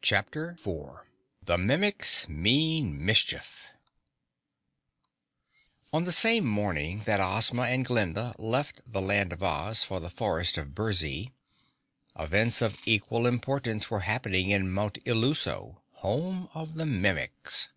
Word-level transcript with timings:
CHAPTER 0.00 0.54
4 0.60 1.08
The 1.42 1.58
Mimics 1.58 2.28
Mean 2.28 3.04
Mischief 3.04 3.72
On 5.92 6.04
the 6.04 6.12
same 6.12 6.46
morning 6.46 7.02
that 7.04 7.18
Ozma 7.18 7.62
and 7.62 7.84
Glinda 7.84 8.36
left 8.38 8.80
the 8.86 9.02
Land 9.02 9.32
of 9.32 9.42
Oz 9.42 9.82
for 9.82 9.98
the 9.98 10.08
Forest 10.08 10.56
of 10.56 10.72
Burzee, 10.76 11.32
events 12.16 12.62
of 12.62 12.76
equal 12.84 13.26
importance 13.26 13.90
were 13.90 14.02
happening 14.06 14.50
in 14.50 14.70
Mount 14.70 15.02
Illuso, 15.04 15.80
home 15.94 16.48
of 16.54 16.76
the 16.76 16.86
Mimics. 16.86 17.70